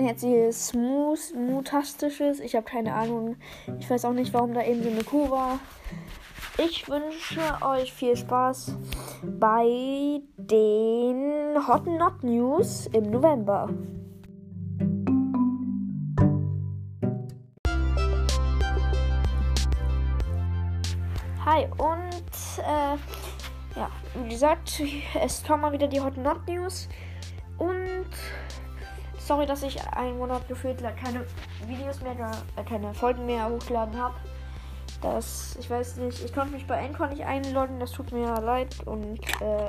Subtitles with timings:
[0.00, 2.40] nennt sie Smooth Mutastisches.
[2.40, 3.36] Ich habe keine Ahnung.
[3.78, 5.58] Ich weiß auch nicht, warum da eben so eine Kuh war.
[6.58, 8.76] Ich wünsche euch viel Spaß
[9.22, 13.68] bei den Hot Not News im November.
[21.44, 22.22] Hi und
[22.58, 22.96] äh,
[23.76, 23.90] ja,
[24.22, 24.82] wie gesagt,
[25.22, 26.88] es kommen mal wieder die Hot Not News
[27.58, 28.10] und
[29.30, 31.24] sorry, dass ich einen Monat gefühlt keine
[31.64, 32.16] Videos mehr,
[32.56, 34.16] äh, keine Folgen mehr hochgeladen habe.
[35.02, 38.74] Das, ich weiß nicht, ich konnte mich bei Encore nicht einloggen, das tut mir leid
[38.86, 39.68] und äh,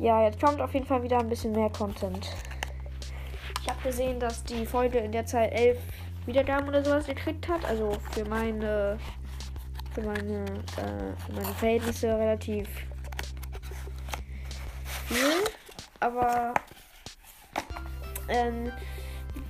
[0.00, 2.28] ja, jetzt kommt auf jeden Fall wieder ein bisschen mehr Content.
[3.62, 5.78] Ich habe gesehen, dass die Folge in der Zeit elf
[6.26, 8.98] Wiedergaben oder sowas gekriegt hat, also für meine
[9.94, 10.44] für meine,
[10.76, 12.68] äh, für meine Verhältnisse relativ
[15.06, 15.44] viel.
[16.00, 16.52] Aber
[18.30, 18.72] ähm,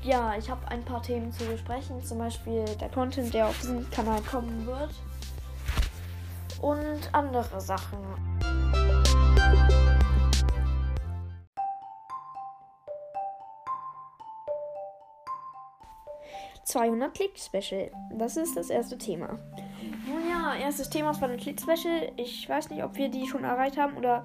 [0.02, 2.02] ja, ich habe ein paar Themen zu besprechen.
[2.02, 4.90] Zum Beispiel der Content, der auf diesem Kanal kommen wird.
[6.60, 7.98] Und andere Sachen.
[16.70, 17.90] 200 Klick Special.
[18.12, 19.38] Das ist das erste Thema.
[20.06, 22.12] Nun ja, erstes Thema 200 Klick Special.
[22.16, 24.24] Ich weiß nicht, ob wir die schon erreicht haben oder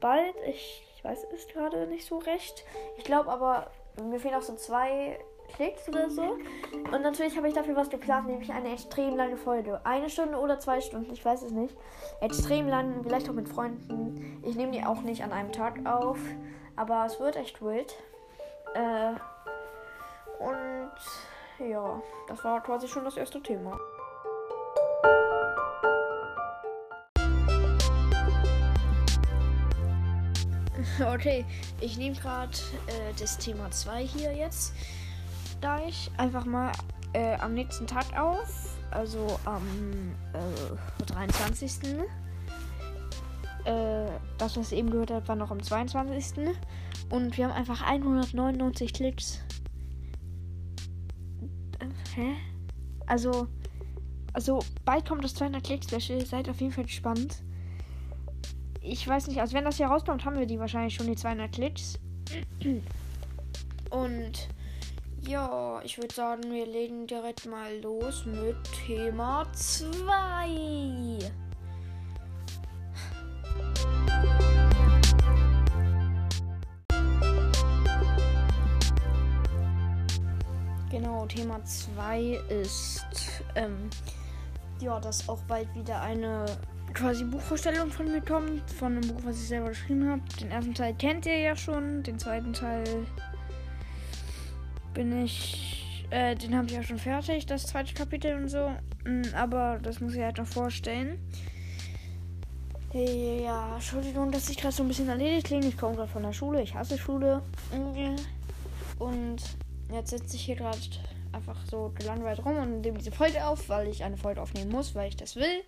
[0.00, 0.34] bald.
[0.46, 2.64] Ich weiß es gerade nicht so recht.
[2.98, 3.70] Ich glaube aber,
[4.02, 5.18] mir fehlen auch so zwei
[5.54, 6.38] Klicks oder so.
[6.92, 9.80] Und natürlich habe ich dafür was geplant, nämlich eine extrem lange Folge.
[9.84, 11.76] Eine Stunde oder zwei Stunden, ich weiß es nicht.
[12.20, 14.40] Extrem lang, vielleicht auch mit Freunden.
[14.44, 16.18] Ich nehme die auch nicht an einem Tag auf.
[16.76, 17.96] Aber es wird echt wild.
[18.74, 19.14] Äh,
[20.42, 23.78] und ja, das war quasi schon das erste Thema.
[31.14, 31.44] Okay,
[31.80, 34.72] ich nehme gerade äh, das Thema 2 hier jetzt
[35.60, 36.72] gleich einfach mal
[37.12, 39.62] äh, am nächsten Tag auf, also am
[40.32, 41.98] äh, 23.
[43.64, 44.06] Äh,
[44.38, 46.54] das, was ihr eben gehört habt, war noch am 22.
[47.10, 49.40] Und wir haben einfach 199 Klicks.
[52.14, 52.34] Hä?
[53.06, 53.48] Also,
[54.32, 56.24] also bald kommt das 200 Klicks Special.
[56.24, 57.42] Seid auf jeden Fall gespannt.
[58.88, 61.50] Ich weiß nicht, also wenn das hier rauskommt, haben wir die wahrscheinlich schon die 200
[61.50, 61.98] Klicks.
[63.90, 64.48] Und
[65.22, 71.18] ja, ich würde sagen, wir legen direkt mal los mit Thema 2.
[80.92, 82.20] Genau, Thema 2
[82.50, 83.04] ist,
[83.56, 83.90] ähm,
[84.80, 86.46] ja, dass auch bald wieder eine
[86.96, 90.22] quasi Buchvorstellung von mir kommt, von einem Buch, was ich selber geschrieben habe.
[90.40, 92.84] Den ersten Teil kennt ihr ja schon, den zweiten Teil
[94.94, 98.70] bin ich, äh, den habe ich ja schon fertig, das zweite Kapitel und so,
[99.04, 101.18] mm, aber das muss ich halt noch vorstellen.
[102.92, 105.66] Ja, Entschuldigung, dass ich gerade so ein bisschen erledigt klinge.
[105.66, 107.42] Ich komme gerade von der Schule, ich hasse Schule.
[108.98, 109.42] Und
[109.92, 110.78] Jetzt sitze ich hier gerade
[111.32, 114.94] einfach so gelangweilt rum und nehme diese Folge auf, weil ich eine Folge aufnehmen muss,
[114.94, 115.62] weil ich das will.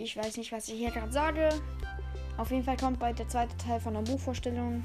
[0.00, 1.48] Ich weiß nicht, was ich hier gerade sage.
[2.36, 4.84] Auf jeden Fall kommt bald der zweite Teil von der Buchvorstellung.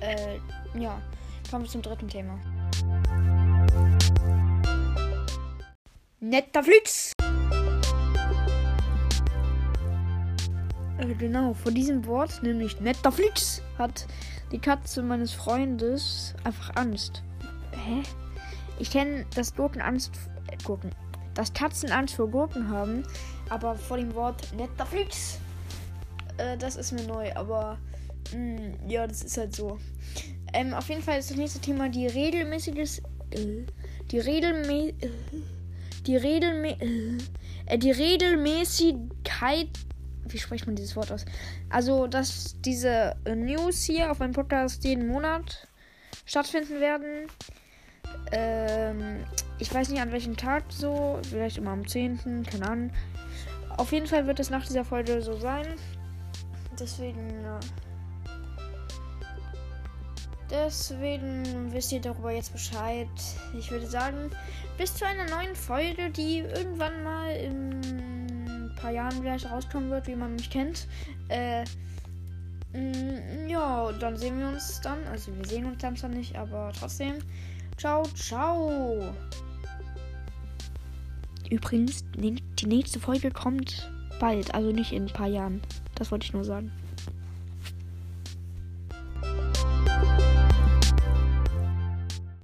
[0.00, 0.38] Äh,
[0.76, 1.00] ja.
[1.48, 2.36] Kommen wir zum dritten Thema.
[6.18, 7.12] Netflix!
[10.98, 14.08] Äh, genau, vor diesem Wort, nämlich Netflix, hat
[14.50, 17.22] die Katze meines Freundes einfach Angst.
[17.70, 18.02] Hä?
[18.80, 20.10] Ich kenne das Gurken Angst.
[20.50, 20.90] Äh, Gurken.
[21.34, 23.04] Dass Katzen Angst vor Gurken haben,
[23.48, 25.38] aber vor dem Wort Netflix.
[26.38, 27.78] Äh, das ist mir neu, aber
[28.32, 29.78] mh, mm, ja, das ist halt so.
[30.52, 33.00] Ähm, auf jeden Fall ist das nächste Thema die regelmäßiges.
[33.30, 33.66] Äh,
[34.10, 34.88] die regelmä.
[35.00, 35.10] Äh,
[36.06, 36.76] die regelmä.
[37.66, 39.68] Äh, die Regelmäßigkeit
[40.26, 41.24] wie spricht man dieses Wort aus?
[41.70, 45.68] Also, dass diese News hier auf meinem Podcast jeden Monat
[46.26, 47.28] stattfinden werden.
[48.32, 49.24] Ähm,
[49.58, 52.90] ich weiß nicht an welchem Tag so, vielleicht immer am 10., keine Ahnung.
[53.76, 55.66] Auf jeden Fall wird es nach dieser Folge so sein.
[56.78, 57.44] Deswegen.
[60.50, 63.08] Deswegen wisst ihr darüber jetzt Bescheid.
[63.58, 64.30] Ich würde sagen,
[64.78, 67.80] bis zu einer neuen Folge, die irgendwann mal im
[68.84, 70.86] paar Jahren vielleicht rauskommen wird, wie man mich kennt.
[71.30, 71.64] Äh,
[72.74, 74.98] mh, mm, ja, dann sehen wir uns dann.
[75.10, 77.14] Also wir sehen uns dann zwar nicht, aber trotzdem.
[77.76, 79.14] Ciao, ciao.
[81.50, 85.60] Übrigens, die nächste Folge kommt bald, also nicht in ein paar Jahren.
[85.94, 86.72] Das wollte ich nur sagen.